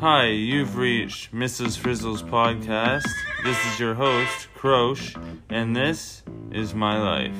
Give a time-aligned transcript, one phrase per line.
[0.00, 1.78] Hi, you've reached Mrs.
[1.78, 3.06] Frizzle's podcast.
[3.44, 5.14] This is your host, Croche,
[5.48, 7.36] and this is my life.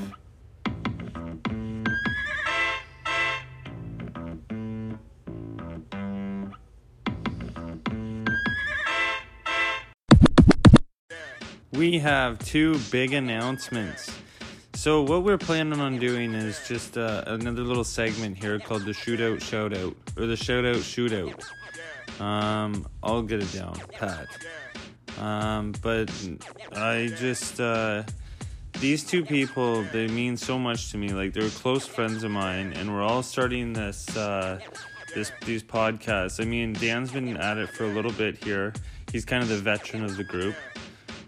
[11.72, 14.16] We have two big announcements.
[14.74, 18.92] So, what we're planning on doing is just uh, another little segment here called the
[18.92, 21.42] Shootout Shoutout, or the Shoutout Shootout.
[22.20, 24.28] Um, I'll get it down, Pat.
[25.18, 26.10] Um, but
[26.72, 28.02] I just uh,
[28.80, 31.10] these two people they mean so much to me.
[31.10, 34.60] Like they're close friends of mine, and we're all starting this uh,
[35.14, 36.40] this these podcasts.
[36.40, 38.72] I mean, Dan's been at it for a little bit here.
[39.12, 40.56] He's kind of the veteran of the group,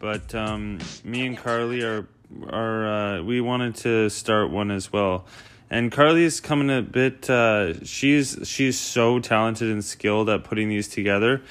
[0.00, 2.08] but um, me and Carly are
[2.50, 5.26] are uh, we wanted to start one as well
[5.70, 7.28] and Carly's coming a bit.
[7.28, 11.42] Uh, she's she's so talented and skilled at putting these together.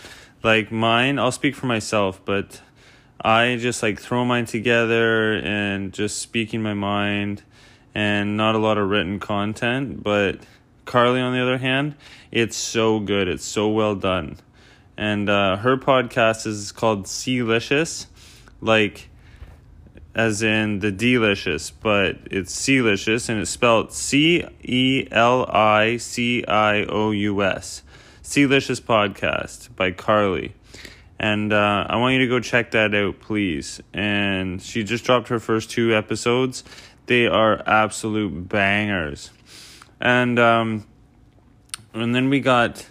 [0.43, 2.61] Like mine, I'll speak for myself, but
[3.19, 7.43] I just like throw mine together and just speaking my mind,
[7.93, 10.03] and not a lot of written content.
[10.03, 10.39] But
[10.85, 11.95] Carly, on the other hand,
[12.31, 13.27] it's so good.
[13.27, 14.37] It's so well done,
[14.95, 18.07] and uh, her podcast is called Celicious,
[18.61, 19.09] like
[20.15, 26.43] as in the delicious, but it's Celicious and it's spelled C E L I C
[26.45, 27.83] I O U S.
[28.21, 30.55] Celicious Podcast by Carly.
[31.19, 33.81] And uh, I want you to go check that out, please.
[33.93, 36.63] And she just dropped her first two episodes.
[37.05, 39.31] They are absolute bangers.
[39.99, 40.85] And um,
[41.93, 42.87] and then we got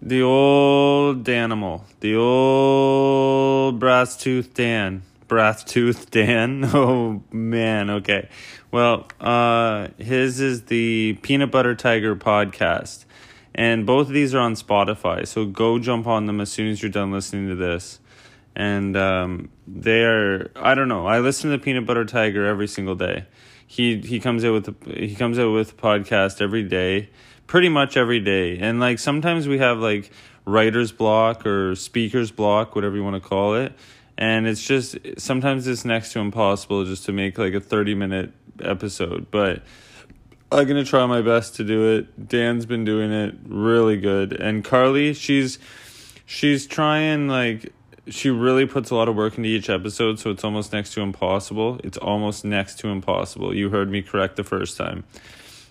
[0.00, 6.62] the old Danimal, the old brass tooth Dan brass tooth Dan.
[6.74, 8.28] Oh man, okay.
[8.70, 13.06] Well, uh, his is the Peanut Butter Tiger podcast,
[13.54, 15.26] and both of these are on Spotify.
[15.26, 17.98] So go jump on them as soon as you're done listening to this.
[18.54, 21.06] And um, they are, I don't know.
[21.06, 23.24] I listen to the Peanut Butter Tiger every single day.
[23.66, 27.08] He he comes out with he comes out with a podcast every day,
[27.46, 28.58] pretty much every day.
[28.58, 30.10] And like sometimes we have like
[30.44, 33.72] writer's block or speaker's block, whatever you want to call it
[34.18, 38.32] and it's just sometimes it's next to impossible just to make like a 30 minute
[38.60, 39.62] episode but
[40.52, 42.28] i'm gonna try my best to do it.
[42.28, 44.32] Dan's been doing it really good.
[44.32, 45.58] And carly she's
[46.26, 47.72] she's trying like
[48.08, 51.00] she really puts a lot of work into each episode so it's almost next to
[51.00, 51.80] impossible.
[51.82, 53.54] It's almost next to impossible.
[53.54, 55.04] You heard me correct the first time.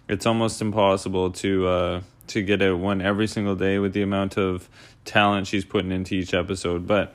[0.08, 4.38] It's almost impossible to uh to get out one every single day with the amount
[4.38, 4.68] of
[5.06, 7.14] talent she's putting into each episode but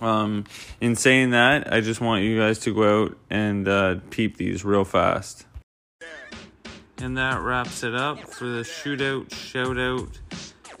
[0.00, 0.44] um,
[0.80, 4.64] in saying that, I just want you guys to go out and uh, peep these
[4.64, 5.46] real fast.
[6.98, 10.08] And that wraps it up for the shootout, shout out,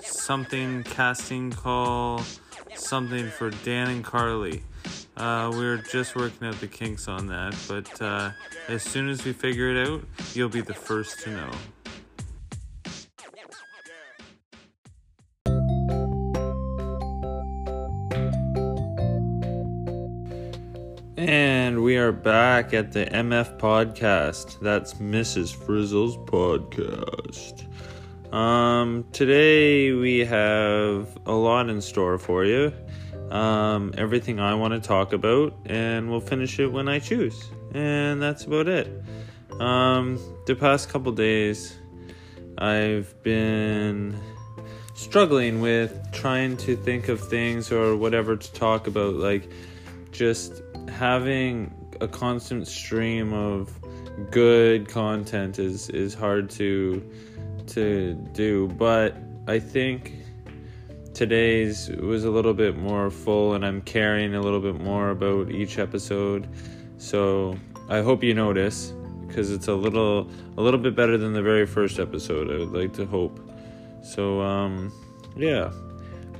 [0.00, 2.22] something casting call,
[2.74, 4.62] something for Dan and Carly.
[5.16, 8.30] Uh, we're just working out the kinks on that, but uh,
[8.68, 10.02] as soon as we figure it out,
[10.34, 11.50] you'll be the first to know.
[21.22, 24.58] And we are back at the MF podcast.
[24.60, 25.54] That's Mrs.
[25.54, 27.66] Frizzle's podcast.
[28.32, 32.72] Um, today we have a lot in store for you.
[33.30, 37.50] Um, everything I want to talk about, and we'll finish it when I choose.
[37.74, 39.04] And that's about it.
[39.60, 41.76] Um, the past couple days,
[42.56, 44.18] I've been
[44.94, 49.50] struggling with trying to think of things or whatever to talk about, like
[50.12, 53.70] just having a constant stream of
[54.30, 57.02] good content is is hard to
[57.68, 58.68] to do.
[58.68, 59.16] But
[59.46, 60.14] i think
[61.14, 65.50] today's was a little bit more full and i'm caring a little bit more about
[65.50, 66.48] each episode.
[66.98, 67.56] So
[67.88, 68.92] i hope you notice
[69.26, 72.72] because it's a little a little bit better than the very first episode i would
[72.72, 73.38] like to hope.
[74.02, 74.92] So um
[75.36, 75.70] yeah.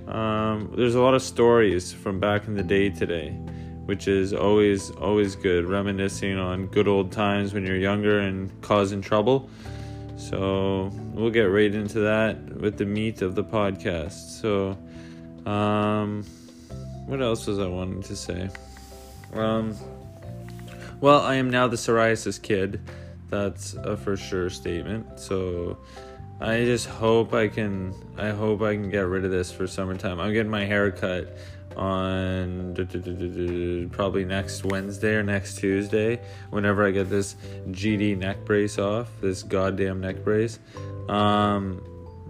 [0.08, 3.38] Um there's a lot of stories from back in the day today
[3.90, 9.02] which is always always good reminiscing on good old times when you're younger and causing
[9.02, 9.50] trouble.
[10.16, 14.40] So we'll get right into that with the meat of the podcast.
[14.40, 14.78] So
[15.44, 16.24] um
[17.06, 18.48] what else was i wanting to say?
[19.34, 19.74] Um
[21.00, 22.80] well i am now the psoriasis kid.
[23.28, 25.18] That's a for sure statement.
[25.18, 25.78] So
[26.40, 30.20] i just hope i can i hope i can get rid of this for summertime.
[30.20, 31.36] I'm getting my hair cut
[31.76, 32.74] on
[33.92, 36.20] probably next Wednesday or next Tuesday,
[36.50, 37.36] whenever I get this
[37.68, 40.58] GD neck brace off, this goddamn neck brace.
[41.08, 41.82] Um,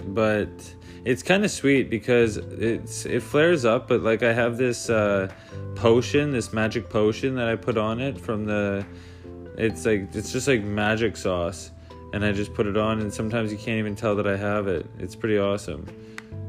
[0.09, 0.49] but
[1.05, 5.31] it's kind of sweet because it's it flares up, but like I have this uh,
[5.75, 8.85] potion, this magic potion that I put on it from the.
[9.57, 11.71] It's like it's just like magic sauce,
[12.13, 14.69] and I just put it on, and sometimes you can't even tell that I have
[14.69, 14.87] it.
[14.99, 15.87] It's pretty awesome.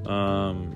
[0.05, 0.75] Um,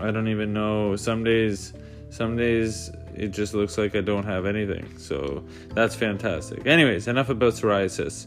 [0.00, 0.96] I don't even know.
[0.96, 1.72] Some days,
[2.08, 4.96] some days it just looks like I don't have anything.
[4.98, 5.44] So
[5.74, 6.66] that's fantastic.
[6.66, 8.26] Anyways, enough about psoriasis.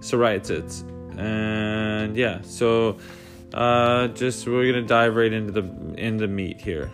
[0.00, 0.84] Psoriasis.
[1.18, 2.98] And yeah, so
[3.52, 6.90] uh, just we're gonna dive right into the into meat here.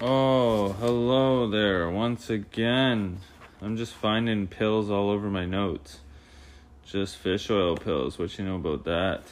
[0.00, 3.18] Oh, hello there once again.
[3.60, 6.00] I'm just finding pills all over my notes.
[6.86, 8.18] Just fish oil pills.
[8.18, 9.22] What you know about that?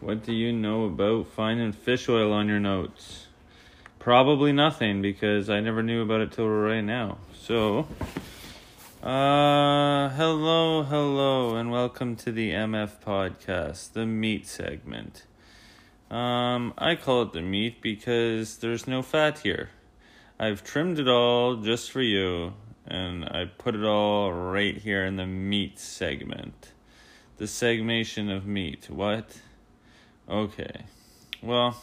[0.00, 3.26] What do you know about finding fish oil on your notes?
[3.98, 7.18] Probably nothing because I never knew about it till right now.
[7.34, 7.86] So,
[9.02, 15.24] uh, hello, hello, and welcome to the MF podcast, the meat segment.
[16.10, 19.70] Um, I call it the meat because there's no fat here.
[20.38, 22.54] I've trimmed it all just for you,
[22.86, 26.72] and I put it all right here in the meat segment.
[27.36, 28.88] The segmentation of meat.
[28.90, 29.40] What?
[30.28, 30.84] Okay.
[31.42, 31.82] Well,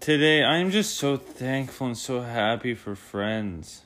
[0.00, 3.82] today I'm just so thankful and so happy for friends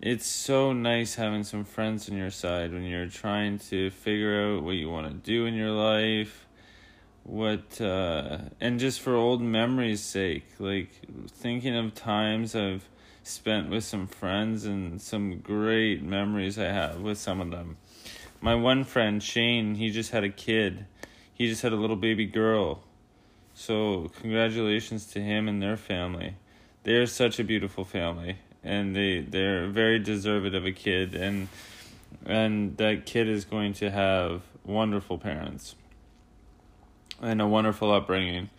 [0.00, 4.62] it's so nice having some friends on your side when you're trying to figure out
[4.62, 6.46] what you want to do in your life
[7.22, 10.90] what uh and just for old memories sake like
[11.28, 12.86] thinking of times i've
[13.26, 17.76] spent with some friends and some great memories i have with some of them.
[18.40, 20.86] My one friend shane he just had a kid.
[21.34, 22.82] He just had a little baby girl.
[23.54, 26.36] So congratulations to him and their family.
[26.84, 31.48] They're such a beautiful family and they they're very deserving of a kid and
[32.24, 35.74] and that kid is going to have wonderful parents
[37.20, 38.50] and a wonderful upbringing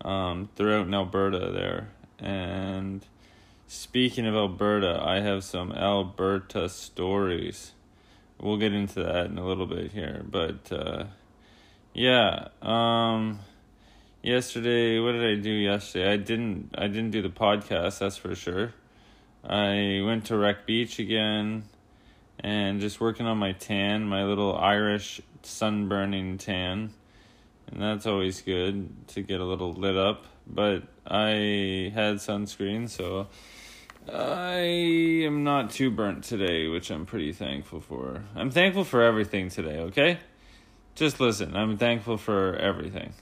[0.00, 1.88] um, throughout in Alberta there.
[2.18, 3.04] And
[3.68, 7.72] speaking of Alberta, I have some Alberta stories.
[8.40, 11.04] We'll get into that in a little bit here, but uh,
[11.92, 12.48] yeah.
[12.62, 13.40] Um,
[14.22, 16.12] yesterday, what did I do yesterday?
[16.12, 16.74] I didn't.
[16.76, 17.98] I didn't do the podcast.
[18.00, 18.72] That's for sure.
[19.44, 21.64] I went to Wreck Beach again
[22.40, 26.92] and just working on my tan, my little Irish sunburning tan.
[27.70, 30.24] And that's always good to get a little lit up.
[30.46, 33.28] But I had sunscreen, so
[34.10, 34.60] I
[35.26, 38.24] am not too burnt today, which I'm pretty thankful for.
[38.34, 40.18] I'm thankful for everything today, okay?
[40.94, 43.12] Just listen, I'm thankful for everything.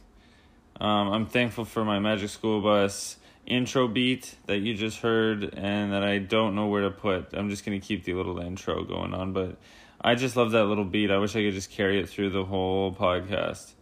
[0.81, 3.17] Um, I'm thankful for my Magic School Bus
[3.47, 7.33] intro beat that you just heard and that I don't know where to put.
[7.33, 9.57] I'm just going to keep the little intro going on, but
[10.01, 11.11] I just love that little beat.
[11.11, 13.73] I wish I could just carry it through the whole podcast.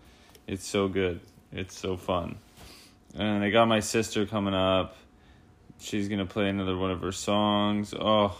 [0.46, 1.20] It's so good.
[1.52, 2.36] It's so fun.
[3.14, 4.96] And I got my sister coming up.
[5.78, 7.94] She's going to play another one of her songs.
[7.98, 8.38] Oh,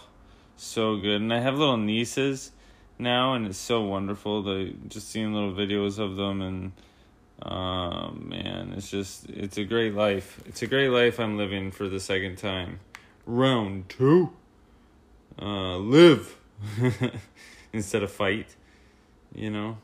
[0.57, 1.21] so good.
[1.21, 2.51] And I have little nieces
[2.97, 6.71] now and it's so wonderful to just seeing little videos of them and
[7.43, 10.41] Oh man, it's just it's a great life.
[10.45, 12.79] It's a great life I'm living for the second time.
[13.25, 14.31] Round two.
[15.41, 16.37] Uh live
[17.73, 18.55] instead of fight.
[19.35, 19.77] You know?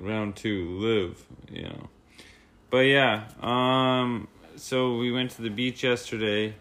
[0.00, 1.88] Round two, live, you know.
[2.70, 6.54] But yeah, um so we went to the beach yesterday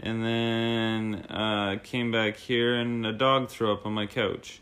[0.00, 4.60] and then uh came back here and a dog threw up on my couch.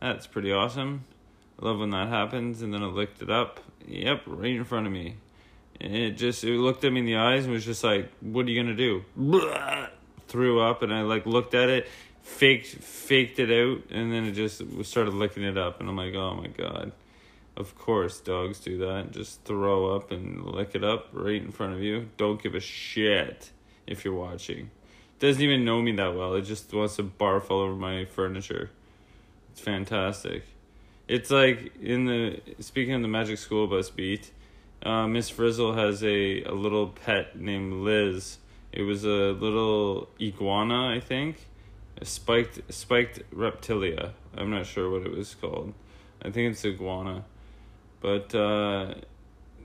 [0.00, 1.04] That's pretty awesome.
[1.60, 4.86] I love when that happens and then I licked it up Yep, right in front
[4.86, 5.16] of me.
[5.80, 8.46] And it just it looked at me in the eyes and was just like, "What
[8.46, 9.04] are you gonna do?"
[10.28, 11.88] Threw up, and I like looked at it,
[12.22, 16.14] faked faked it out, and then it just started licking it up, and I'm like,
[16.14, 16.92] "Oh my god."
[17.56, 19.10] Of course, dogs do that.
[19.10, 22.08] Just throw up and lick it up right in front of you.
[22.16, 23.50] Don't give a shit
[23.86, 24.70] if you're watching.
[25.18, 26.34] Doesn't even know me that well.
[26.34, 28.70] It just wants to barf all over my furniture.
[29.52, 30.44] It's fantastic.
[31.06, 34.30] It's like in the speaking of the Magic School Bus beat,
[34.82, 38.38] uh, Miss Frizzle has a, a little pet named Liz.
[38.72, 41.48] It was a little iguana, I think,
[41.98, 44.12] a spiked spiked reptilia.
[44.36, 45.74] I'm not sure what it was called.
[46.22, 47.24] I think it's iguana,
[48.00, 48.94] but uh,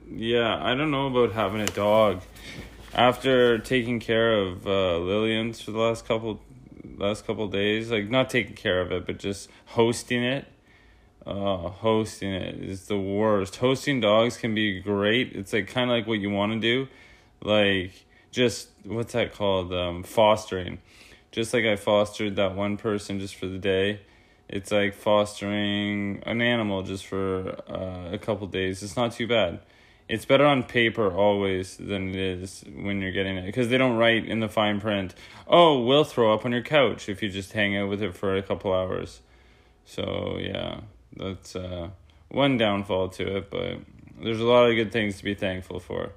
[0.09, 2.21] yeah, I don't know about having a dog.
[2.93, 6.41] After taking care of uh, Lillian's for the last couple
[6.97, 10.47] last couple days, like not taking care of it, but just hosting it
[11.25, 13.55] uh, hosting it is the worst.
[13.57, 15.35] Hosting dogs can be great.
[15.35, 16.87] It's like kind of like what you want to do,
[17.41, 19.73] like just what's that called?
[19.73, 20.79] Um, fostering.
[21.35, 23.99] Just like I fostered that one person just for the day,
[24.47, 28.81] it's like fostering an animal just for uh, a couple days.
[28.81, 29.59] It's not too bad.
[30.07, 33.97] It's better on paper always than it is when you're getting it because they don't
[33.97, 35.13] write in the fine print.
[35.45, 38.37] Oh, we'll throw up on your couch if you just hang out with it for
[38.37, 39.19] a couple hours.
[39.83, 40.79] So yeah,
[41.17, 41.89] that's uh,
[42.29, 43.79] one downfall to it, but
[44.23, 46.13] there's a lot of good things to be thankful for.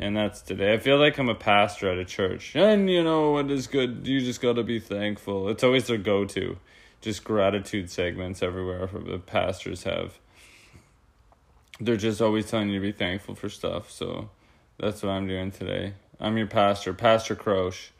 [0.00, 0.74] And that's today.
[0.74, 2.54] I feel like I'm a pastor at a church.
[2.54, 4.06] And you know what is good?
[4.06, 5.48] You just got to be thankful.
[5.48, 6.56] It's always their go to.
[7.00, 10.20] Just gratitude segments everywhere the pastors have.
[11.80, 13.90] They're just always telling you to be thankful for stuff.
[13.90, 14.30] So
[14.78, 15.94] that's what I'm doing today.
[16.20, 17.90] I'm your pastor, Pastor Croche.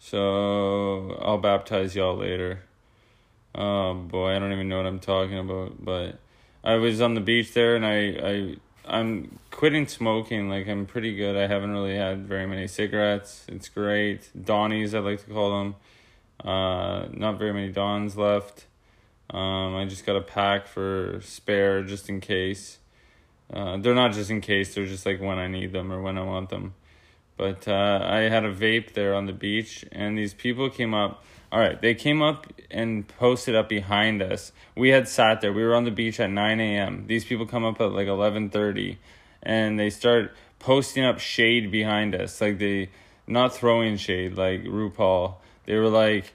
[0.00, 2.62] So I'll baptize y'all later.
[3.54, 6.18] Oh boy, I don't even know what I'm talking about, but
[6.64, 8.56] I was on the beach there and I I
[8.90, 10.48] I'm quitting smoking.
[10.50, 11.36] Like I'm pretty good.
[11.36, 13.46] I haven't really had very many cigarettes.
[13.48, 14.28] It's great.
[14.36, 15.76] Donnies, I like to call them.
[16.44, 18.66] Uh, not very many Dons left.
[19.30, 22.78] Um, I just got a pack for spare just in case.
[23.52, 24.74] Uh, they're not just in case.
[24.74, 26.74] They're just like when I need them or when I want them.
[27.36, 31.24] But uh, I had a vape there on the beach, and these people came up
[31.52, 34.52] all right, they came up and posted up behind us.
[34.76, 35.52] We had sat there.
[35.52, 37.06] We were on the beach at 9 a.m.
[37.08, 38.96] These people come up at like 11:30,
[39.42, 42.40] and they start posting up shade behind us.
[42.40, 42.90] Like they,
[43.26, 45.34] not throwing shade like RuPaul.
[45.66, 46.32] They were like,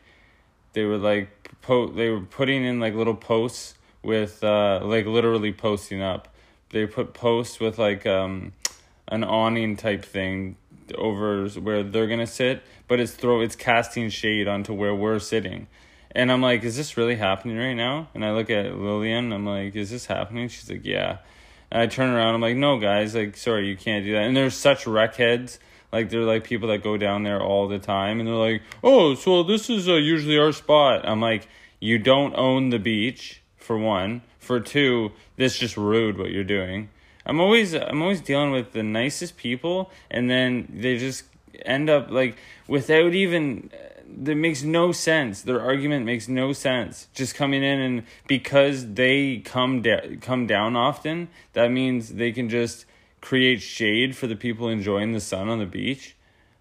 [0.74, 1.30] they were like
[1.62, 1.88] po.
[1.88, 6.28] They were putting in like little posts with uh like literally posting up.
[6.72, 8.52] They put posts with like um
[9.08, 10.58] an awning type thing
[10.98, 15.68] over where they're gonna sit, but it's throw it's casting shade onto where we're sitting.
[16.12, 18.08] And I'm like, is this really happening right now?
[18.14, 20.48] And I look at Lillian, I'm like, is this happening?
[20.48, 21.18] She's like, yeah.
[21.72, 24.24] And I turn around, I'm like, no, guys, like, sorry, you can't do that.
[24.24, 25.60] And there's such wreck heads.
[25.92, 28.20] Like, they're like people that go down there all the time.
[28.20, 31.08] And they're like, oh, so this is uh, usually our spot.
[31.08, 31.48] I'm like,
[31.80, 34.22] you don't own the beach, for one.
[34.40, 36.90] For two, this just rude what you're doing.
[37.26, 41.24] I'm always I'm always dealing with the nicest people, and then they just
[41.64, 45.42] end up like without even uh, that makes no sense.
[45.42, 47.08] Their argument makes no sense.
[47.14, 52.50] Just coming in and because they come da- come down often, that means they can
[52.50, 52.86] just
[53.22, 56.16] create shade for the people enjoying the sun on the beach.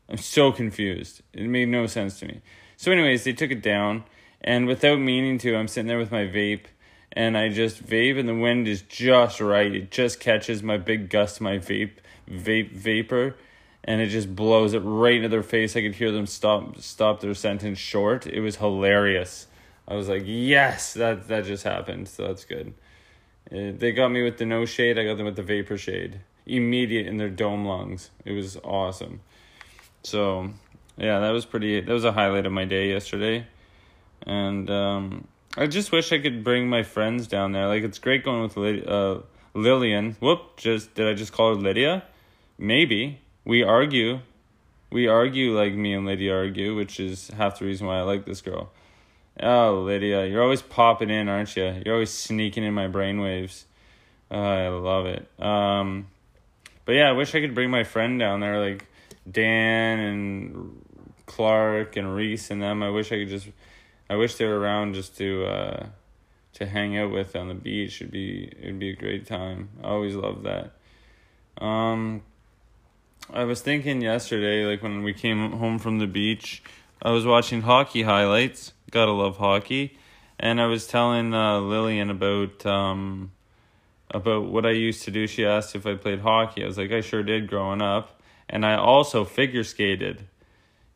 [0.08, 1.22] I'm so confused.
[1.32, 2.40] It made no sense to me.
[2.76, 4.04] So anyways, they took it down
[4.40, 6.66] and without meaning to, I'm sitting there with my vape
[7.14, 9.72] and I just vape, and the wind is just right.
[9.72, 13.36] It just catches my big gust, my vape, vape vapor,
[13.84, 15.76] and it just blows it right into their face.
[15.76, 18.26] I could hear them stop stop their sentence short.
[18.26, 19.46] It was hilarious.
[19.86, 22.08] I was like, yes, that that just happened.
[22.08, 22.74] So that's good.
[23.50, 24.98] Uh, they got me with the no shade.
[24.98, 26.20] I got them with the vapor shade.
[26.46, 28.10] Immediate in their dome lungs.
[28.24, 29.20] It was awesome.
[30.02, 30.50] So,
[30.96, 31.80] yeah, that was pretty.
[31.80, 33.46] That was a highlight of my day yesterday,
[34.26, 37.68] and um, I just wish I could bring my friends down there.
[37.68, 39.20] Like it's great going with Lid- uh,
[39.54, 40.16] Lillian.
[40.20, 40.56] Whoop!
[40.56, 42.04] Just did I just call her Lydia?
[42.58, 44.20] Maybe we argue.
[44.90, 48.26] We argue like me and Lydia argue, which is half the reason why I like
[48.26, 48.70] this girl.
[49.40, 51.82] Oh, Lydia, you're always popping in, aren't you?
[51.84, 53.64] You're always sneaking in my brainwaves.
[54.30, 55.28] Oh, I love it.
[55.40, 56.06] Um,
[56.84, 58.86] but yeah, I wish I could bring my friend down there, like
[59.28, 60.84] Dan and
[61.26, 62.82] Clark and Reese and them.
[62.82, 63.48] I wish I could just
[64.08, 65.86] I wish they were around just to uh,
[66.54, 68.00] to hang out with on the beach.
[68.00, 69.70] It'd be it'd be a great time.
[69.82, 70.72] I always love that.
[71.62, 72.22] Um,
[73.32, 76.62] I was thinking yesterday, like when we came home from the beach,
[77.02, 78.72] I was watching hockey highlights.
[78.90, 79.98] Gotta love hockey,
[80.38, 83.32] and I was telling uh, Lillian about um
[84.10, 85.26] about what I used to do.
[85.26, 86.62] She asked if I played hockey.
[86.62, 90.26] I was like, I sure did growing up, and I also figure skated.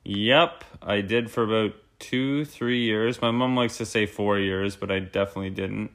[0.05, 3.21] Yep, I did for about two, three years.
[3.21, 5.91] My mom likes to say four years, but I definitely didn't.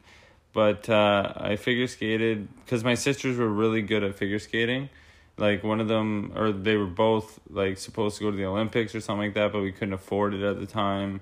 [0.53, 4.89] But uh, I figure skated because my sisters were really good at figure skating.
[5.37, 8.93] Like one of them, or they were both like supposed to go to the Olympics
[8.93, 11.21] or something like that, but we couldn't afford it at the time.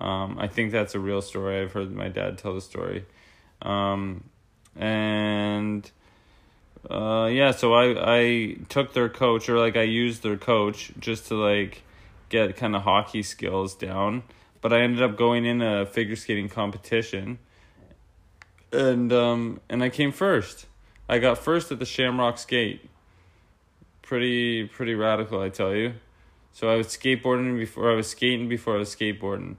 [0.00, 1.60] Um, I think that's a real story.
[1.60, 3.04] I've heard my dad tell the story.
[3.60, 4.24] Um,
[4.76, 5.90] and
[6.88, 11.26] uh, yeah, so I I took their coach or like I used their coach just
[11.28, 11.82] to like
[12.30, 14.22] get kind of hockey skills down.
[14.62, 17.38] But I ended up going in a figure skating competition,
[18.72, 20.66] and um, and I came first.
[21.08, 22.88] I got first at the Shamrock Skate.
[24.02, 25.94] Pretty pretty radical, I tell you.
[26.52, 29.56] So I was skateboarding before I was skating before I was skateboarding.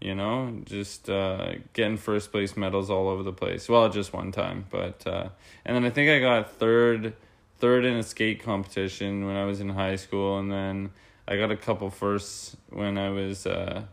[0.00, 3.68] You know, just uh, getting first place medals all over the place.
[3.68, 5.28] Well, just one time, but uh,
[5.64, 7.14] and then I think I got third
[7.58, 10.90] third in a skate competition when I was in high school, and then
[11.26, 13.84] I got a couple firsts when I was uh,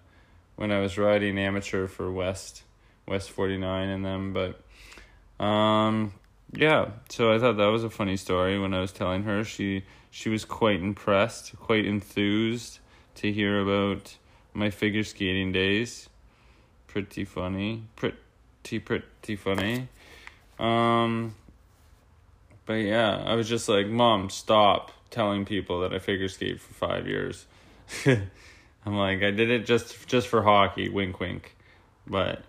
[0.55, 2.63] when I was riding amateur for West
[3.07, 6.13] West 49 and them, but um
[6.51, 9.43] yeah, so I thought that was a funny story when I was telling her.
[9.43, 12.79] She she was quite impressed, quite enthused
[13.15, 14.15] to hear about
[14.53, 16.09] my figure skating days.
[16.87, 17.83] Pretty funny.
[17.95, 19.87] Pretty pretty funny.
[20.57, 21.35] Um
[22.65, 26.73] but yeah, I was just like, "Mom, stop telling people that I figure skate for
[26.73, 27.45] 5 years."
[28.85, 31.55] I'm like, I did it just just for hockey, wink wink.
[32.07, 32.41] But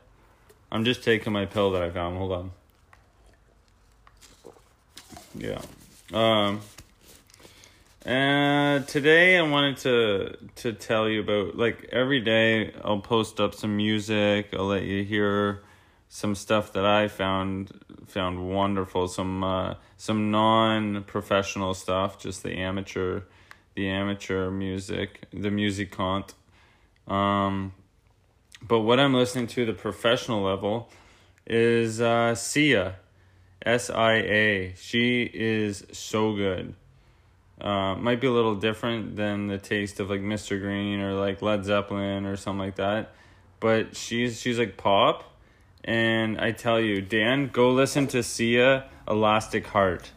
[0.70, 2.16] I'm just taking my pill that I found.
[2.16, 2.50] Hold on.
[5.36, 5.60] Yeah.
[6.12, 6.60] Um
[8.04, 13.54] and today I wanted to to tell you about like every day I'll post up
[13.54, 15.62] some music, I'll let you hear
[16.12, 17.70] some stuff that I found
[18.06, 23.22] found wonderful, some uh some non-professional stuff, just the amateur
[23.76, 25.98] the amateur music, the music.
[27.06, 27.72] Um,
[28.60, 30.90] but what I'm listening to the professional level
[31.46, 32.96] is uh, Sia,
[33.64, 34.74] S I A.
[34.76, 36.74] She is so good.
[37.60, 40.60] Uh, might be a little different than the taste of like Mr.
[40.60, 43.12] Green or like Led Zeppelin or something like that,
[43.60, 45.29] but she's she's like pop,
[45.84, 50.10] and I tell you, Dan, go listen to Sia, Elastic Heart,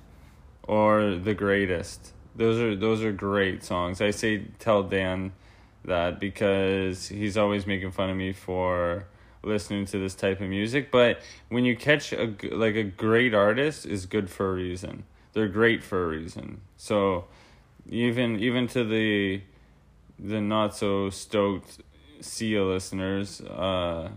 [0.64, 4.02] or The Greatest those are those are great songs.
[4.02, 5.34] I say tell Dan
[5.86, 9.06] that because he's always making fun of me for
[9.44, 13.86] listening to this type of music, but when you catch a like a great artist
[13.86, 15.04] is good for a reason.
[15.34, 16.62] They're great for a reason.
[16.78, 17.26] So
[17.90, 19.42] even even to the
[20.18, 21.82] the not so stoked
[22.22, 24.10] Sia listeners, uh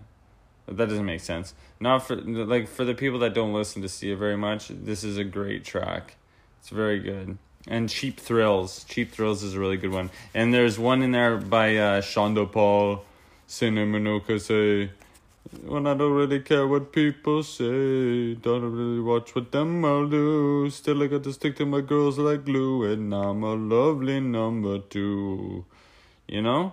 [0.67, 1.55] that doesn't make sense.
[1.81, 5.19] Not for like for the people that don't listen to Sia very much, this is
[5.19, 6.17] a great track.
[6.61, 8.85] It's very good and Cheap Thrills.
[8.85, 10.11] Cheap Thrills is a really good one.
[10.35, 13.05] And there's one in there by uh, Sean da Paul,
[13.47, 14.91] Cinnamon say,
[15.65, 20.71] When I don't really care what people say, don't really watch what them I'll do.
[20.71, 24.79] Still, I got to stick to my girls like glue, and I'm a lovely number
[24.79, 25.65] two.
[26.29, 26.73] You know?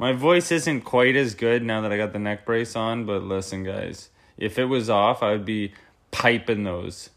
[0.00, 3.22] My voice isn't quite as good now that I got the neck brace on, but
[3.22, 5.72] listen, guys, if it was off, I would be
[6.10, 7.10] piping those,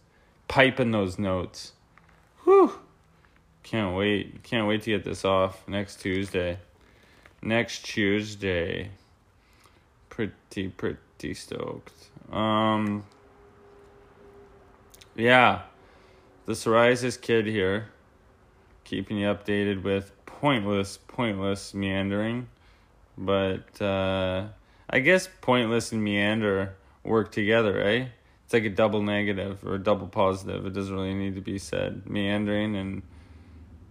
[0.47, 1.71] piping those notes.
[2.43, 2.73] Whew.
[3.63, 4.43] Can't wait.
[4.43, 6.59] Can't wait to get this off next Tuesday.
[7.41, 8.91] Next Tuesday.
[10.09, 11.93] Pretty, pretty stoked.
[12.31, 13.03] Um,
[15.15, 15.63] yeah.
[16.45, 17.89] The psoriasis kid here.
[18.83, 22.47] Keeping you updated with pointless, pointless meandering.
[23.17, 24.47] But, uh,
[24.89, 28.07] I guess pointless and meander work together, eh?
[28.45, 30.65] It's like a double negative or a double positive.
[30.65, 32.09] It doesn't really need to be said.
[32.09, 33.01] Meandering and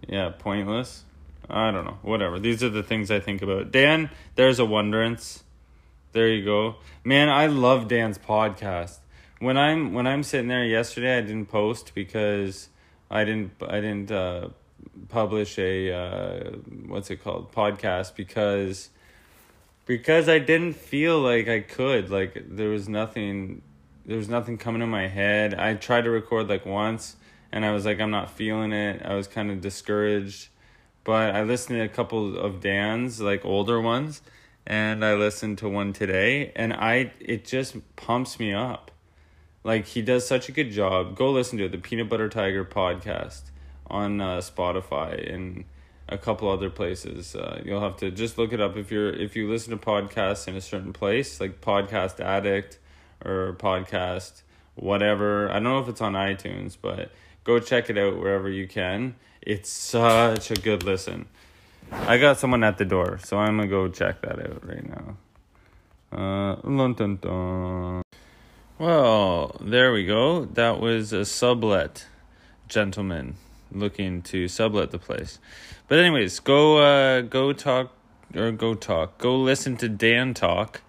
[0.07, 1.03] yeah, pointless.
[1.49, 1.99] I don't know.
[2.01, 2.39] Whatever.
[2.39, 3.71] These are the things I think about.
[3.71, 5.43] Dan, there's a wonderance.
[6.11, 6.77] There you go.
[7.03, 8.97] Man, I love Dan's podcast.
[9.39, 12.69] When I'm when I'm sitting there yesterday, I didn't post because
[13.11, 14.49] I didn't I didn't uh,
[15.09, 16.51] publish a uh,
[16.87, 18.89] what's it called podcast because
[19.87, 23.61] because I didn't feel like I could like there was nothing
[24.05, 25.53] there was nothing coming in my head.
[25.55, 27.15] I tried to record like once
[27.51, 29.01] and I was like, I'm not feeling it.
[29.03, 30.49] I was kind of discouraged.
[31.03, 34.21] But I listened to a couple of Dan's, like older ones,
[34.65, 38.91] and I listened to one today, and I it just pumps me up.
[39.63, 41.15] Like he does such a good job.
[41.15, 43.43] Go listen to it, the Peanut Butter Tiger podcast
[43.87, 45.63] on uh, Spotify and
[46.09, 47.35] a couple other places.
[47.35, 50.47] Uh, you'll have to just look it up if you're if you listen to podcasts
[50.47, 52.79] in a certain place, like Podcast Addict
[53.23, 54.41] or Podcast
[54.75, 55.49] whatever.
[55.49, 57.11] I don't know if it's on iTunes, but
[57.47, 59.15] Go check it out wherever you can.
[59.41, 61.27] It's such a good listen.
[61.89, 65.17] I got someone at the door, so I'm gonna go check that out right now.
[66.11, 66.55] Uh,
[68.77, 70.43] Well, there we go.
[70.43, 72.05] That was a sublet
[72.67, 73.37] gentleman
[73.71, 75.39] looking to sublet the place.
[75.87, 77.91] But anyways, go uh, go talk
[78.35, 79.17] or go talk.
[79.17, 80.81] Go listen to Dan talk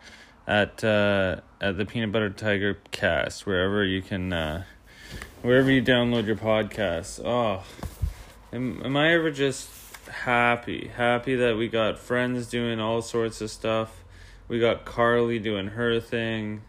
[0.47, 4.65] at uh, at the Peanut Butter Tiger cast wherever you can uh,
[5.43, 7.25] wherever you download your podcasts.
[7.25, 7.63] Oh,
[8.53, 9.71] am, am I ever just
[10.09, 10.91] happy?
[10.97, 14.03] Happy that we got friends doing all sorts of stuff.
[14.49, 16.63] We got Carly doing her thing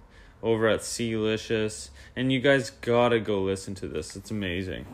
[0.43, 1.91] over at Celicious.
[2.15, 4.15] And you guys gotta go listen to this.
[4.15, 4.85] It's amazing.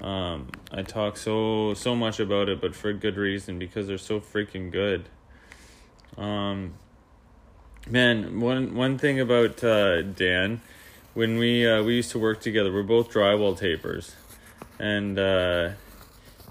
[0.00, 3.98] Um, I talk so so much about it, but for a good reason because they're
[3.98, 5.08] so freaking good.
[6.16, 6.74] Um,
[7.88, 10.60] man, one one thing about uh, Dan
[11.14, 12.72] when we uh, we used to work together.
[12.72, 14.14] We're both drywall tapers,
[14.78, 15.70] and uh,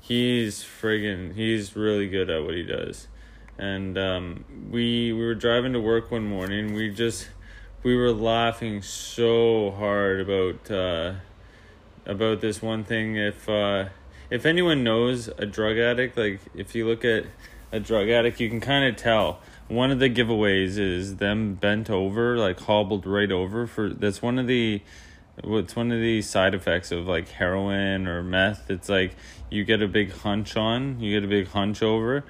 [0.02, 3.08] he's friggin' he's really good at what he does.
[3.58, 6.74] And um, we we were driving to work one morning.
[6.74, 7.30] We just
[7.84, 11.14] we were laughing so hard about uh,
[12.06, 13.16] about this one thing.
[13.16, 13.90] If uh,
[14.30, 17.26] if anyone knows a drug addict, like if you look at
[17.72, 19.40] a drug addict, you can kind of tell.
[19.68, 23.66] One of the giveaways is them bent over, like hobbled right over.
[23.66, 24.82] For that's one of the
[25.44, 28.70] what's one of the side effects of like heroin or meth.
[28.70, 29.16] It's like
[29.50, 32.24] you get a big hunch on, you get a big hunch over.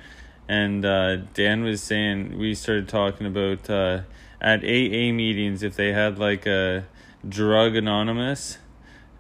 [0.48, 4.02] And uh, Dan was saying we started talking about uh,
[4.42, 6.86] at AA meetings if they had like a
[7.28, 8.58] drug anonymous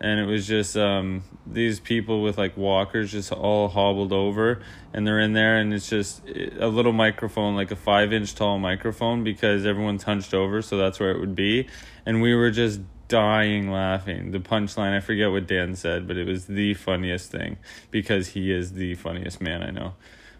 [0.04, 4.62] and it was just um, these people with like walkers just all hobbled over
[4.92, 8.60] and they're in there and it's just a little microphone like a five inch tall
[8.60, 11.68] microphone because everyone's hunched over so that's where it would be.
[12.06, 14.32] And we were just dying laughing.
[14.32, 17.58] The punchline i forget what dan said but it was the funniest thing
[17.89, 19.94] because he is the funniest man i know.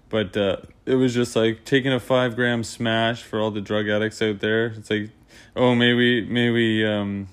[0.10, 3.88] But uh, it was just like taking a five gram smash for all the drug
[3.88, 4.67] addicts out there.
[4.67, 5.12] It's like
[5.56, 7.30] oh maybe maybe um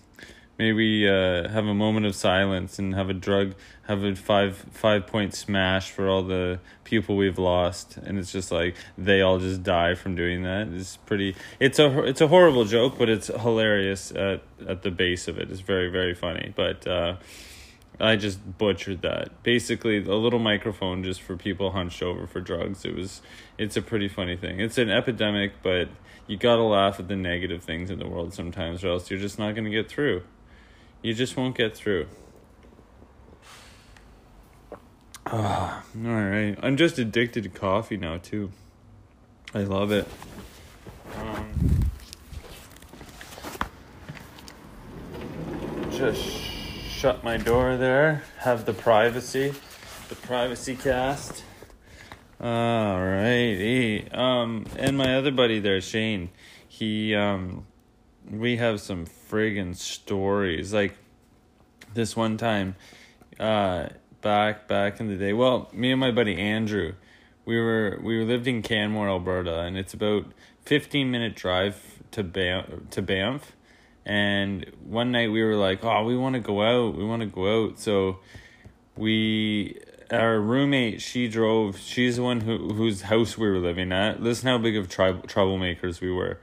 [0.61, 5.07] maybe uh, have a moment of silence and have a drug have a five five
[5.07, 9.62] point smash for all the people we've lost and it's just like they all just
[9.62, 14.12] die from doing that it's pretty it's a it's a horrible joke but it's hilarious
[14.12, 17.16] at at the base of it it's very very funny but uh,
[17.99, 19.42] I just butchered that.
[19.42, 22.87] Basically, a little microphone just for people hunched over for drugs.
[22.87, 23.20] It was,
[23.59, 24.59] it's a pretty funny thing.
[24.59, 25.90] It's an epidemic, but
[26.27, 29.38] you gotta laugh at the negative things in the world sometimes, or else you're just
[29.38, 30.23] not gonna get through
[31.03, 32.07] you just won't get through.
[35.27, 36.57] Ah, all right.
[36.63, 38.51] I'm just addicted to coffee now too.
[39.55, 40.09] I love it.
[41.17, 41.91] Um,
[45.91, 48.25] just shut my door there.
[48.39, 49.55] Have the privacy,
[50.09, 51.45] the privacy cast.
[52.41, 54.09] All right.
[54.13, 56.31] Um, and my other buddy there, Shane.
[56.67, 57.67] He um
[58.31, 60.73] we have some friggin' stories.
[60.73, 60.97] Like
[61.95, 62.77] this one time,
[63.38, 63.88] uh,
[64.21, 65.33] back back in the day.
[65.33, 66.95] Well, me and my buddy Andrew,
[67.45, 70.27] we were we lived in Canmore, Alberta, and it's about
[70.64, 73.53] fifteen minute drive to Banff, to Banff.
[74.05, 76.97] And one night we were like, "Oh, we want to go out.
[76.97, 78.19] We want to go out." So
[78.97, 84.21] we our roommate she drove she's the one who whose house we were living at
[84.21, 86.38] listen how big of tri- troublemakers we were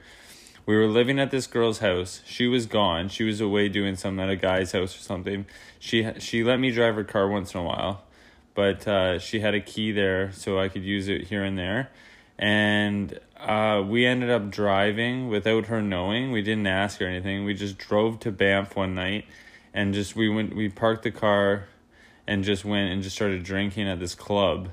[0.68, 2.20] we were living at this girl's house.
[2.26, 3.08] She was gone.
[3.08, 5.46] She was away doing something at a guy's house or something.
[5.78, 8.02] She she let me drive her car once in a while,
[8.54, 11.88] but uh, she had a key there so I could use it here and there.
[12.38, 16.32] And uh, we ended up driving without her knowing.
[16.32, 17.46] We didn't ask her anything.
[17.46, 19.24] We just drove to Banff one night,
[19.72, 20.54] and just we went.
[20.54, 21.68] We parked the car,
[22.26, 24.68] and just went and just started drinking at this club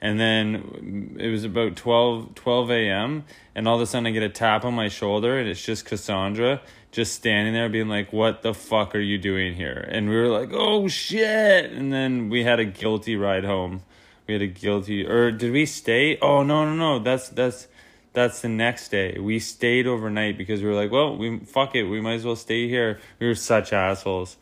[0.00, 3.24] and then it was about 12, 12 a.m.
[3.54, 5.84] and all of a sudden I get a tap on my shoulder and it's just
[5.84, 6.60] Cassandra
[6.92, 10.28] just standing there being like, "What the fuck are you doing here?" And we were
[10.28, 13.82] like, "Oh shit!" And then we had a guilty ride home.
[14.26, 16.18] We had a guilty, or did we stay?
[16.20, 16.98] Oh no no no!
[16.98, 17.68] That's that's
[18.12, 19.18] that's the next day.
[19.18, 22.36] We stayed overnight because we were like, "Well, we fuck it, we might as well
[22.36, 24.36] stay here." We were such assholes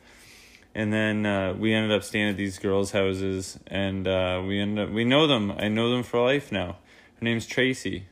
[0.78, 4.86] and then uh, we ended up staying at these girls' houses, and uh, we ended
[4.86, 5.50] up we know them.
[5.58, 6.76] I know them for life now.
[7.16, 8.04] Her name's Tracy.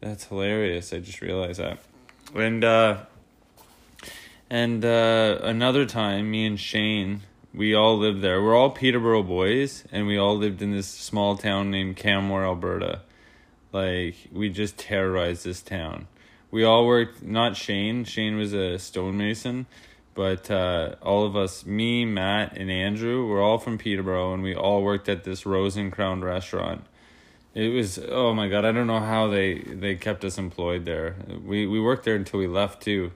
[0.00, 0.92] That's hilarious.
[0.92, 1.78] I just realized that,
[2.32, 2.98] and uh,
[4.48, 8.40] and uh, another time, me and Shane, we all lived there.
[8.40, 13.00] We're all Peterborough boys, and we all lived in this small town named Canmore, Alberta.
[13.72, 16.06] Like we just terrorized this town.
[16.52, 17.20] We all worked.
[17.24, 18.04] Not Shane.
[18.04, 19.66] Shane was a stonemason
[20.14, 24.54] but uh, all of us, me, Matt, and Andrew, we're all from Peterborough, and we
[24.54, 26.84] all worked at this Rose and Crown restaurant.
[27.54, 31.16] It was oh my god, I don't know how they they kept us employed there.
[31.44, 33.12] We we worked there until we left too.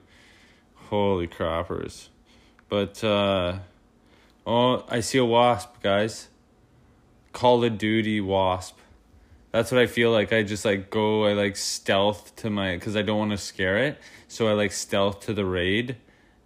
[0.89, 2.07] Holy crappers!
[2.69, 3.59] But uh,
[4.45, 6.29] oh, I see a wasp, guys.
[7.33, 8.77] Call of Duty wasp.
[9.51, 10.31] That's what I feel like.
[10.31, 11.25] I just like go.
[11.25, 13.99] I like stealth to my because I don't want to scare it.
[14.29, 15.97] So I like stealth to the raid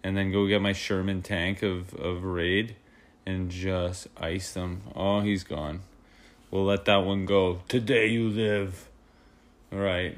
[0.04, 2.76] and then go get my Sherman tank of, of Raid
[3.24, 4.82] and just ice them.
[4.94, 5.80] Oh, he's gone.
[6.50, 7.62] We'll let that one go.
[7.68, 8.86] Today you live.
[9.72, 10.14] All right.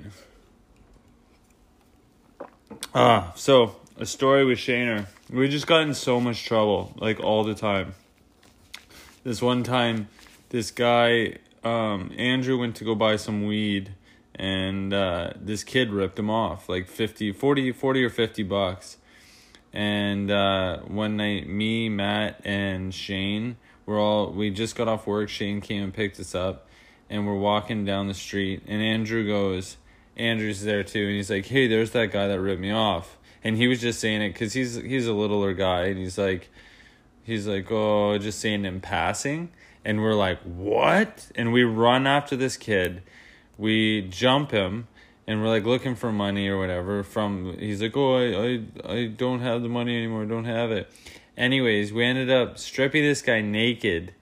[2.92, 5.06] Ah, so a story with Shaner.
[5.30, 7.94] We just got in so much trouble, like all the time.
[9.22, 10.08] This one time,
[10.48, 13.92] this guy, um, Andrew went to go buy some weed,
[14.34, 18.96] and uh, this kid ripped him off like 50, 40, 40 or 50 bucks
[19.76, 25.28] and uh, one night me matt and shane we're all we just got off work.
[25.28, 26.66] Shane came and picked us up
[27.10, 29.76] and we're walking down the street and andrew goes
[30.16, 33.16] andrew's there too and he's like hey there's that guy that ripped me off.
[33.44, 36.50] And he was just saying it because he's he's a littler guy, and he's like,
[37.22, 39.50] he's like, oh, just saying in passing,
[39.84, 41.30] and we're like, what?
[41.36, 43.04] And we run after this kid,
[43.56, 44.88] we jump him,
[45.26, 47.02] and we're like looking for money or whatever.
[47.02, 48.58] From he's like, oh, I
[48.88, 50.90] I I don't have the money anymore, don't have it.
[51.36, 54.14] Anyways, we ended up stripping this guy naked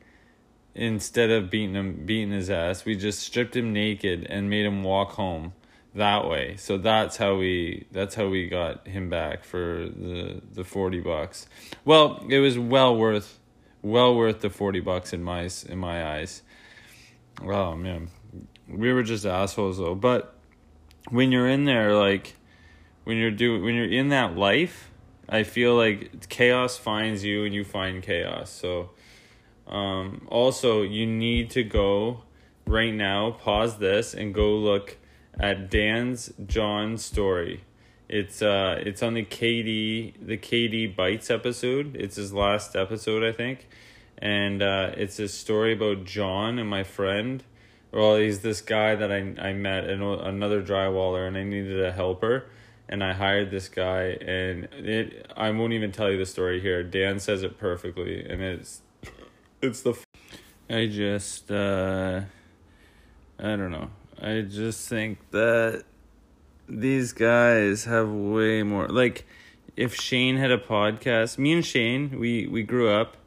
[0.75, 2.85] instead of beating him beating his ass.
[2.85, 5.53] We just stripped him naked and made him walk home
[5.95, 6.57] that way.
[6.57, 11.47] So that's how we that's how we got him back for the the 40 bucks.
[11.85, 13.39] Well it was well worth
[13.83, 16.43] well worth the 40 bucks in my in my eyes.
[17.43, 18.09] Oh man.
[18.69, 19.95] We were just assholes though.
[19.95, 20.35] But
[21.11, 22.35] when you're in there like
[23.05, 24.91] when you're do when you're in that life
[25.29, 28.91] i feel like chaos finds you and you find chaos so
[29.67, 32.23] um, also, you need to go
[32.67, 34.99] right now, pause this, and go look
[35.39, 37.65] at Dan's John story.
[38.07, 41.97] It's uh it's on the KD the KD Bites episode.
[41.97, 43.67] It's his last episode, I think.
[44.19, 47.43] And uh, it's a story about John and my friend.
[47.95, 51.93] Well, he's this guy that I I met and another drywaller, and I needed a
[51.93, 52.47] helper,
[52.89, 54.19] and I hired this guy.
[54.21, 56.83] And it I won't even tell you the story here.
[56.83, 58.81] Dan says it perfectly, and it's
[59.63, 59.97] it's the.
[60.69, 62.23] I just, uh,
[63.39, 63.91] I don't know.
[64.21, 65.85] I just think that
[66.69, 68.89] these guys have way more.
[68.89, 69.25] Like,
[69.77, 73.19] if Shane had a podcast, me and Shane, we we grew up.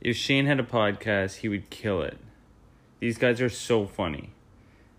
[0.00, 2.18] If Shane had a podcast, he would kill it.
[3.00, 4.30] These guys are so funny.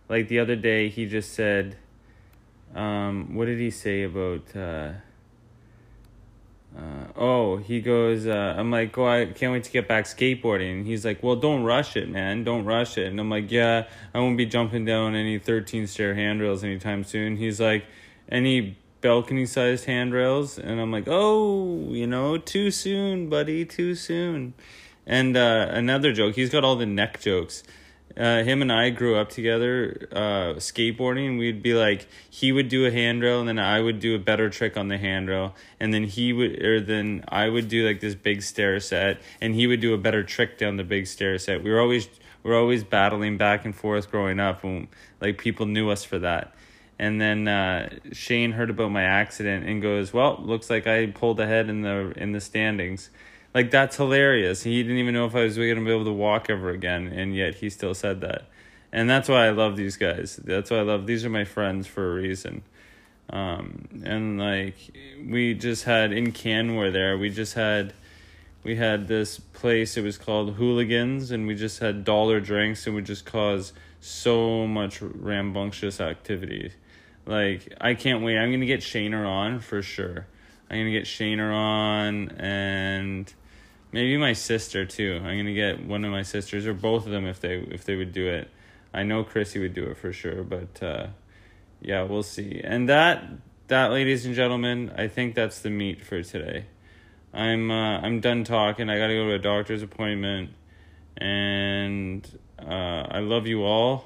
[0.10, 1.78] Like the other day, he just said,
[2.76, 4.92] um, "What did he say about?" Uh,
[6.78, 10.86] uh, oh, he goes, uh, I'm like, oh, I can't wait to get back skateboarding.
[10.86, 12.44] He's like, well, don't rush it, man.
[12.44, 13.08] Don't rush it.
[13.08, 17.38] And I'm like, yeah, I won't be jumping down any 13 stair handrails anytime soon.
[17.38, 17.86] He's like,
[18.30, 20.60] any balcony sized handrails?
[20.60, 24.54] And I'm like, oh, you know, too soon, buddy, too soon.
[25.08, 27.64] And uh, another joke, he's got all the neck jokes
[28.16, 31.38] uh, him and I grew up together uh, skateboarding.
[31.38, 34.50] We'd be like, he would do a handrail, and then I would do a better
[34.50, 38.16] trick on the handrail, and then he would, or then I would do like this
[38.16, 41.64] big stair set, and he would do a better trick down the big stair set.
[41.64, 42.10] We were always
[42.44, 44.88] we were always battling back and forth growing up, and
[45.22, 46.56] like people knew us for that.
[47.00, 51.40] And then uh, Shane heard about my accident and goes, "Well, looks like I pulled
[51.40, 53.12] ahead in the in the standings."
[53.58, 54.62] Like that's hilarious.
[54.62, 57.08] He didn't even know if I was going to be able to walk ever again,
[57.08, 58.44] and yet he still said that.
[58.92, 60.36] And that's why I love these guys.
[60.36, 62.62] That's why I love these are my friends for a reason.
[63.32, 64.76] Um, and like
[65.28, 67.94] we just had in Canmore there, we just had
[68.64, 69.98] we had this place.
[69.98, 74.68] It was called Hooligans, and we just had dollar drinks, and would just cause so
[74.68, 76.74] much rambunctious activity.
[77.26, 78.38] Like I can't wait.
[78.38, 80.28] I'm gonna get Shaner on for sure.
[80.70, 83.34] I'm gonna get Shaner on and
[83.98, 85.16] maybe my sister too.
[85.24, 87.96] I'm gonna get one of my sisters or both of them if they if they
[87.96, 88.48] would do it.
[88.94, 91.08] I know Chrissy would do it for sure, but uh,
[91.82, 92.62] yeah, we'll see.
[92.64, 93.24] And that
[93.70, 96.68] that, ladies and gentlemen, I think that's the meat for today.
[97.34, 98.88] I'm uh, I'm done talking.
[98.88, 100.52] I gotta go to a doctor's appointment,
[101.18, 104.06] and uh, I love you all,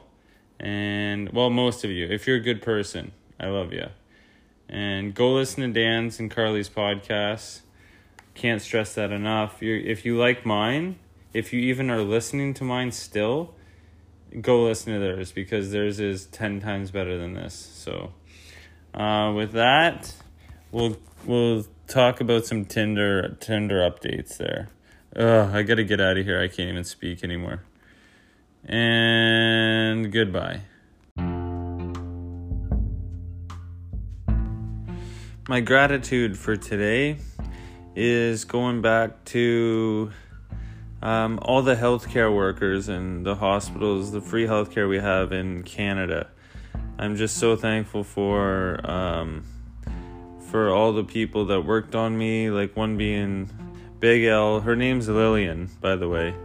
[0.57, 2.07] and well, most of you.
[2.07, 3.87] If you're a good person, I love you.
[4.69, 7.59] And go listen to Dan's and Carly's podcasts.
[8.33, 9.61] Can't stress that enough.
[9.61, 10.97] you if you like mine,
[11.33, 13.53] if you even are listening to mine still,
[14.39, 17.53] go listen to theirs because theirs is 10 times better than this.
[17.53, 18.13] So,
[18.93, 20.15] uh, with that,
[20.71, 24.69] we'll we'll talk about some Tinder Tinder updates there.
[25.15, 26.41] Ugh, I gotta get out of here.
[26.41, 27.63] I can't even speak anymore.
[28.63, 30.61] And goodbye.
[35.51, 37.17] my gratitude for today
[37.95, 40.11] is going back to
[41.01, 46.29] um, all the healthcare workers and the hospitals, the free healthcare we have in Canada.
[46.97, 49.43] I'm just so thankful for um,
[50.49, 52.49] for all the people that worked on me.
[52.49, 53.49] Like one being
[53.99, 54.59] Big L.
[54.59, 56.35] Her name's Lillian, by the way.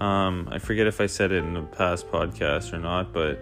[0.00, 3.40] Um, I forget if I said it in a past podcast or not, but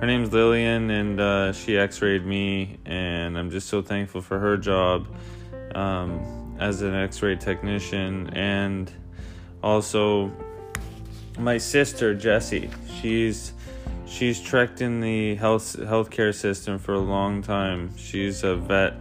[0.00, 4.56] her name's Lillian, and uh, she X-rayed me, and I'm just so thankful for her
[4.56, 5.06] job
[5.74, 8.90] um, as an X-ray technician, and
[9.62, 10.32] also
[11.38, 12.70] my sister Jessie.
[13.00, 13.52] She's
[14.06, 17.96] she's trekked in the health healthcare system for a long time.
[17.96, 18.94] She's a vet.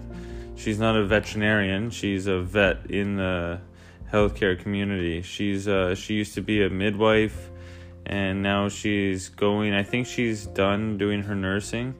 [0.55, 1.89] She's not a veterinarian.
[1.89, 3.61] She's a vet in the
[4.11, 5.21] healthcare community.
[5.21, 7.49] She's uh, she used to be a midwife,
[8.05, 9.73] and now she's going.
[9.73, 11.95] I think she's done doing her nursing,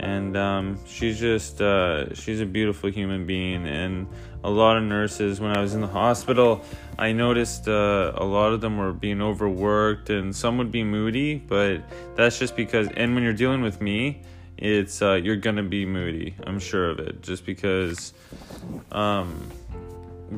[0.00, 3.66] and um, she's just uh, she's a beautiful human being.
[3.68, 4.08] And
[4.42, 6.64] a lot of nurses when i was in the hospital
[6.98, 11.36] i noticed uh, a lot of them were being overworked and some would be moody
[11.36, 11.82] but
[12.16, 14.22] that's just because and when you're dealing with me
[14.56, 18.12] it's uh, you're gonna be moody i'm sure of it just because
[18.92, 19.50] um,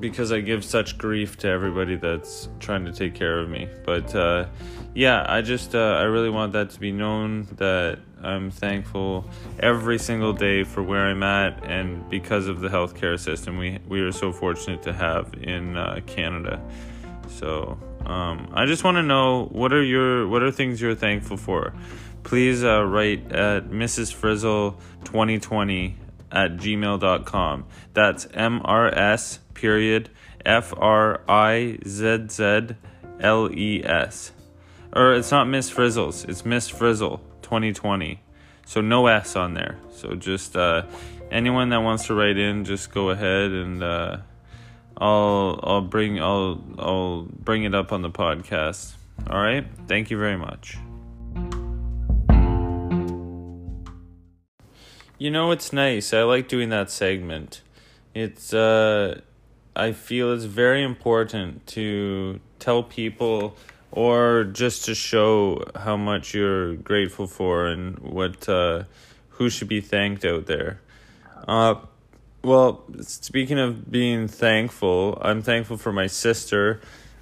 [0.01, 3.69] because I give such grief to everybody that's trying to take care of me.
[3.85, 4.47] But uh,
[4.95, 9.29] yeah, I just uh, I really want that to be known that I'm thankful
[9.59, 14.01] every single day for where I'm at and because of the healthcare system we we
[14.01, 16.63] are so fortunate to have in uh, Canada.
[17.29, 21.37] So um, I just want to know what are your what are things you're thankful
[21.37, 21.75] for.
[22.23, 24.13] Please uh, write at Mrs.
[24.13, 25.97] Frizzle 2020
[26.33, 27.67] at gmail.com.
[27.95, 30.11] That's M R S period
[30.45, 32.61] F R I Z Z
[33.21, 34.33] L E S.
[34.95, 38.21] Or it's not Miss Frizzles, it's Miss Frizzle 2020.
[38.67, 39.79] So no S on there.
[39.95, 40.83] So just uh,
[41.31, 44.19] anyone that wants to write in, just go ahead and uh,
[44.97, 48.95] I'll I'll bring I'll I'll bring it up on the podcast.
[49.29, 49.67] All right.
[49.87, 50.79] Thank you very much.
[55.23, 56.13] You know, it's nice.
[56.13, 57.63] I like doing that segment.
[58.13, 59.21] It's uh
[59.77, 63.57] I feel it's very important to tell people
[63.93, 68.83] or just to show how much you're grateful for and what uh,
[69.37, 70.81] who should be thanked out there.
[71.47, 71.77] Uh,
[72.43, 76.81] well, speaking of being thankful, I'm thankful for my sister.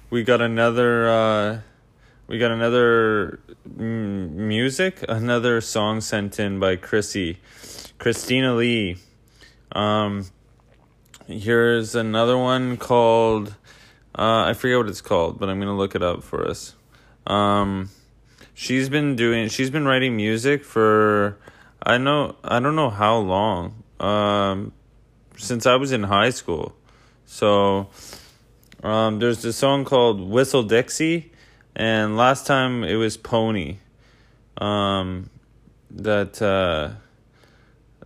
[0.09, 1.59] We got another uh,
[2.31, 3.41] we got another
[3.77, 7.39] m- music, another song sent in by Chrissy,
[7.99, 8.95] Christina Lee.
[9.73, 10.25] Um,
[11.27, 13.55] Here's another one called
[14.17, 16.75] uh, I forget what it's called, but I'm gonna look it up for us.
[17.27, 17.89] Um,
[18.53, 21.37] she's been doing she's been writing music for
[21.83, 23.83] I know I don't know how long.
[23.99, 24.71] Um,
[25.37, 26.75] since I was in high school.
[27.25, 27.89] So
[28.83, 31.30] um, there's this song called Whistle Dixie,
[31.75, 33.77] and last time it was Pony.
[34.57, 35.29] Um,
[35.89, 36.91] that uh,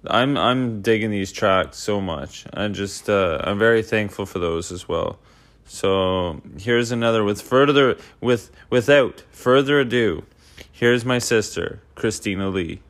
[0.08, 2.46] I'm I'm digging these tracks so much.
[2.54, 5.20] I just uh, I'm very thankful for those as well.
[5.66, 10.24] So here's another with further with without further ado.
[10.72, 12.82] Here's my sister, Christina Lee.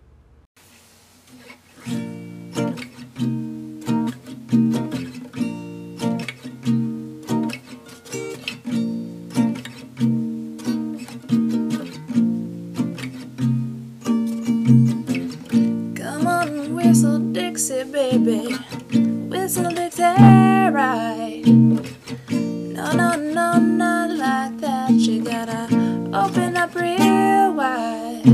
[28.26, 28.34] See,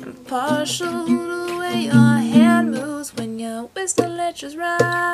[0.00, 5.13] I'm partial to the way your hand moves when your whistle just right.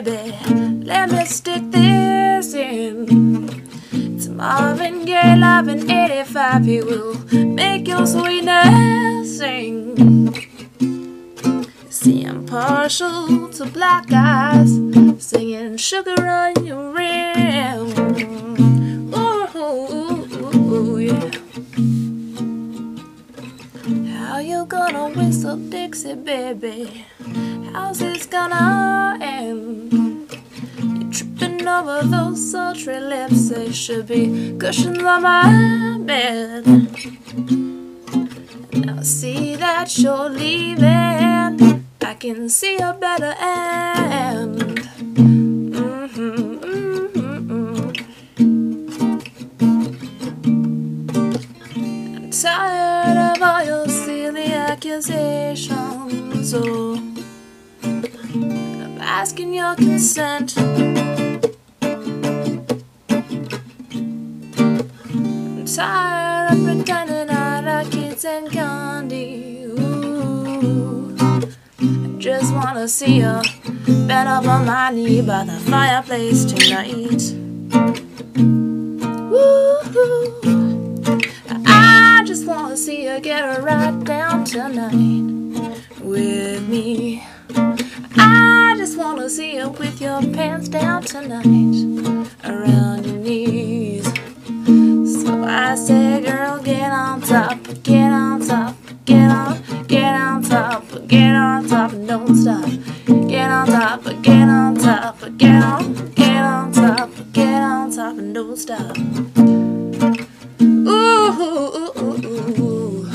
[0.00, 0.34] Baby.
[0.84, 3.48] Let me stick this in.
[3.92, 6.64] It's Marvin Gaye live in 85.
[6.64, 10.34] He will make your sweetness sing.
[11.88, 14.72] See, I'm partial to black eyes,
[15.18, 17.88] singing sugar on your rim.
[19.58, 21.30] Ooh, yeah.
[24.18, 27.06] How you gonna whistle Dixie, baby?
[27.76, 29.92] How's this gonna end?
[30.78, 36.64] You're tripping over those sultry lips, they should be cushions on my bed.
[38.72, 41.84] Now I see that you're leaving.
[42.00, 44.80] I can see a better end.
[45.76, 47.92] Mhm, mhm, mhm.
[52.16, 56.54] I'm tired of all your silly accusations.
[56.54, 56.96] Oh,
[58.42, 60.56] I'm asking your consent.
[60.58, 61.42] I'm
[65.64, 69.64] tired of pretending I like kids and candy.
[69.64, 71.16] Ooh.
[71.18, 73.40] I just wanna see you
[74.06, 77.32] bent up on my knee by the fireplace tonight.
[79.30, 79.80] Woo!
[81.64, 85.26] I just wanna see you get right down tonight
[86.00, 87.22] with me.
[88.18, 91.44] I just wanna see you with your pants down tonight
[92.44, 94.04] around your knees.
[95.22, 100.84] So I say, girl, get on top, get on top, get on, get on top,
[101.08, 102.68] get on top, and don't stop.
[103.28, 108.34] Get on top, get on top, get on, get on top, get on top, and
[108.34, 108.96] don't stop.
[110.60, 110.94] Ooh,
[111.42, 113.06] ooh, ooh, ooh.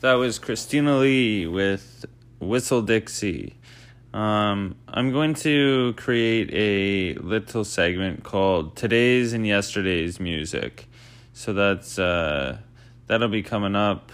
[0.00, 2.06] That was Christina Lee with
[2.38, 3.56] Whistle Dixie.
[4.14, 10.88] Um, I'm going to create a little segment called Today's and Yesterday's Music.
[11.32, 12.58] So that's uh,
[13.08, 14.12] that'll be coming up.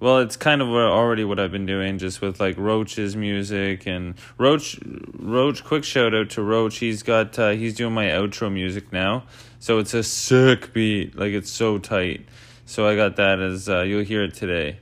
[0.00, 4.14] Well, it's kind of already what I've been doing, just with like Roach's music and
[4.38, 4.80] Roach.
[5.12, 6.78] Roach, quick shout out to Roach.
[6.78, 9.24] He's got uh, he's doing my outro music now,
[9.58, 11.18] so it's a sick beat.
[11.18, 12.26] Like it's so tight.
[12.64, 14.78] So I got that as uh, you'll hear it today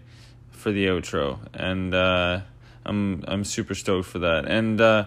[0.66, 2.40] for the outro, and uh,
[2.84, 4.46] I'm I'm super stoked for that.
[4.46, 5.04] And uh,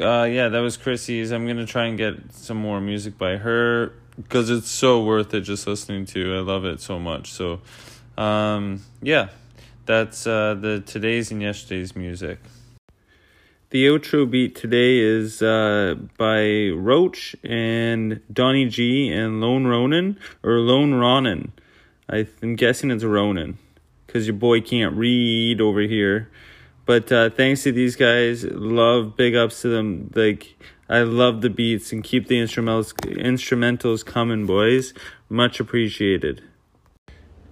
[0.00, 1.32] uh, yeah, that was Chrissy's.
[1.32, 5.40] I'm gonna try and get some more music by her because it's so worth it
[5.40, 6.36] just listening to.
[6.36, 7.32] I love it so much.
[7.32, 7.60] So
[8.16, 9.30] um, yeah,
[9.84, 12.38] that's uh, the today's and yesterday's music.
[13.70, 20.60] The outro beat today is uh, by Roach and Donnie G and Lone Ronan or
[20.60, 21.50] Lone Ronan.
[22.08, 23.58] I'm guessing it's Ronan
[24.06, 26.30] because your boy can't read over here.
[26.84, 30.10] But uh, thanks to these guys, love big ups to them.
[30.14, 30.56] Like
[30.88, 34.94] I love the beats and keep the instrumentals instrumentals coming, boys.
[35.28, 36.42] Much appreciated.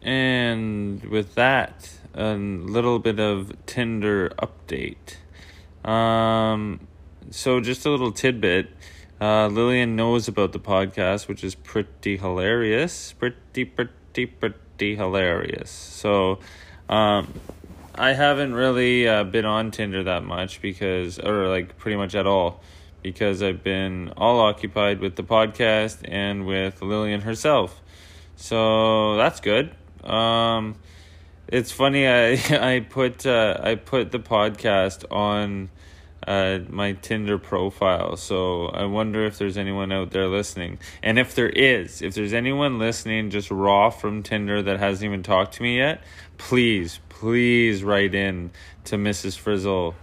[0.02, 5.16] And with that, a little bit of Tinder update.
[5.88, 6.86] Um,
[7.30, 8.70] so just a little tidbit.
[9.20, 13.14] Uh, Lillian knows about the podcast, which is pretty hilarious.
[13.14, 15.70] Pretty, pretty, pretty hilarious.
[15.70, 16.38] So,
[16.88, 17.32] um,
[17.94, 22.26] I haven't really uh, been on Tinder that much because, or like pretty much at
[22.26, 22.60] all,
[23.02, 27.80] because I've been all occupied with the podcast and with Lillian herself.
[28.36, 29.70] So that's good.
[30.02, 30.74] Um,
[31.46, 32.08] it's funny.
[32.08, 35.70] I I put uh, I put the podcast on
[36.26, 38.16] uh, my Tinder profile.
[38.16, 40.78] So I wonder if there's anyone out there listening.
[41.02, 45.22] And if there is, if there's anyone listening just raw from Tinder that hasn't even
[45.22, 46.02] talked to me yet,
[46.38, 48.50] please, please write in
[48.84, 49.38] to Mrs.
[49.38, 49.94] Frizzle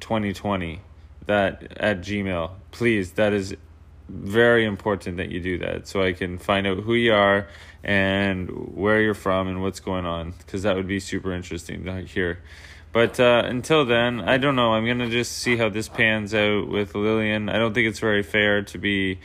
[0.00, 0.80] 2020
[1.26, 2.52] that at Gmail.
[2.70, 3.56] Please, that is
[4.08, 7.46] very important that you do that so I can find out who you are
[7.84, 12.02] and where you're from and what's going on because that would be super interesting to
[12.02, 12.40] hear.
[12.92, 14.72] But uh, until then, I don't know.
[14.72, 17.48] I'm gonna just see how this pans out with Lillian.
[17.48, 19.20] I don't think it's very fair to be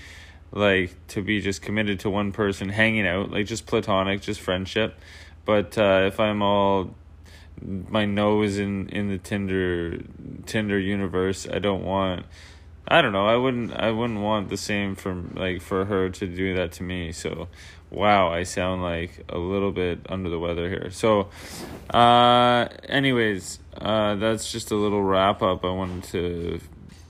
[0.51, 4.99] like to be just committed to one person hanging out, like just platonic, just friendship.
[5.45, 6.95] But uh, if I'm all
[7.61, 9.99] my nose in in the Tinder
[10.45, 12.26] Tinder universe, I don't want.
[12.88, 13.26] I don't know.
[13.26, 13.74] I wouldn't.
[13.74, 17.11] I wouldn't want the same from like for her to do that to me.
[17.11, 17.47] So,
[17.95, 20.91] wow, I sound like a little bit under the weather here.
[20.91, 21.29] So,
[21.89, 25.63] uh, anyways, uh, that's just a little wrap up.
[25.63, 26.59] I wanted to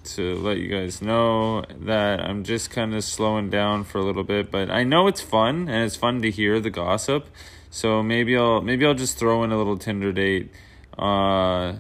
[0.06, 4.24] to let you guys know that I'm just kind of slowing down for a little
[4.24, 7.28] bit, but I know it's fun and it's fun to hear the gossip.
[7.72, 10.52] So maybe I'll maybe I'll just throw in a little Tinder date.
[10.98, 11.74] Uh,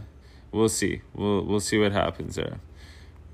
[0.51, 1.01] we'll see.
[1.13, 2.59] We'll we'll see what happens there.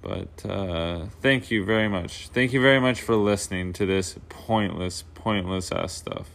[0.01, 2.28] But uh, thank you very much.
[2.30, 6.30] Thank you very much for listening to this pointless, pointless ass stuff.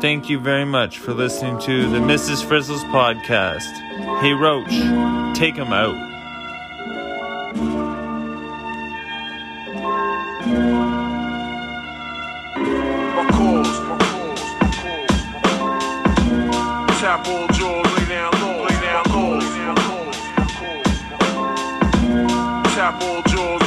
[0.00, 2.42] Thank you very much for listening to the Mrs.
[2.42, 3.70] Frizzles podcast.
[4.20, 6.08] Hey Roach, take him out.
[17.00, 19.40] Tap all jaw, lay down low, lay down low.
[22.74, 23.59] Tap all jaws.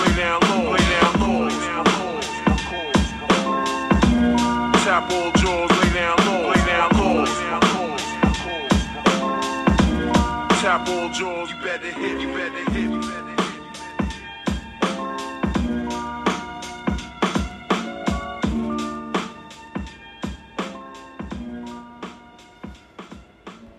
[10.73, 12.32] Tap all jaws, you better hit, you